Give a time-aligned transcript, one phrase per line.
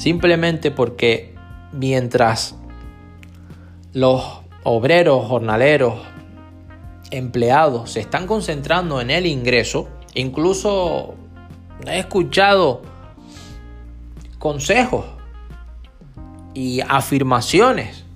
[0.00, 1.34] Simplemente porque
[1.72, 2.56] mientras
[3.92, 6.00] los obreros, jornaleros,
[7.10, 11.16] empleados se están concentrando en el ingreso, incluso
[11.86, 12.80] he escuchado
[14.38, 15.04] consejos
[16.54, 18.06] y afirmaciones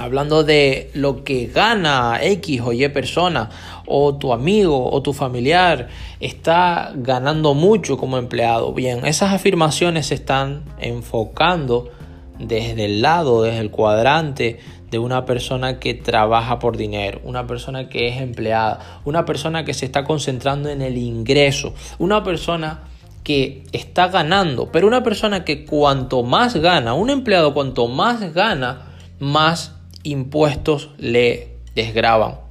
[0.00, 3.50] hablando de lo que gana X o Y persona,
[3.86, 5.88] o tu amigo o tu familiar
[6.20, 8.72] está ganando mucho como empleado.
[8.72, 11.90] Bien, esas afirmaciones se están enfocando
[12.38, 14.58] desde el lado, desde el cuadrante
[14.90, 19.74] de una persona que trabaja por dinero, una persona que es empleada, una persona que
[19.74, 22.80] se está concentrando en el ingreso, una persona
[23.22, 28.86] que está ganando, pero una persona que cuanto más gana, un empleado cuanto más gana,
[29.18, 32.50] más impuestos le desgraban.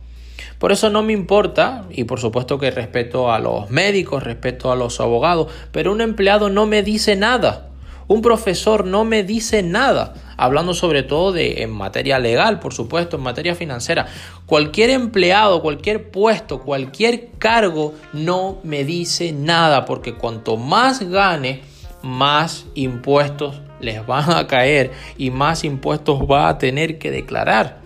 [0.57, 4.75] Por eso no me importa, y por supuesto que respeto a los médicos, respeto a
[4.75, 7.67] los abogados, pero un empleado no me dice nada.
[8.07, 13.17] Un profesor no me dice nada, hablando sobre todo de en materia legal, por supuesto,
[13.17, 14.07] en materia financiera.
[14.47, 21.61] Cualquier empleado, cualquier puesto, cualquier cargo no me dice nada, porque cuanto más gane,
[22.01, 27.79] más impuestos les van a caer y más impuestos va a tener que declarar.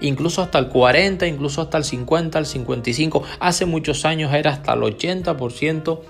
[0.00, 3.22] Incluso hasta el 40, incluso hasta el 50, el 55.
[3.38, 6.00] Hace muchos años era hasta el 80%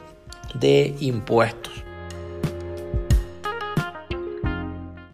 [0.54, 1.89] de impuestos.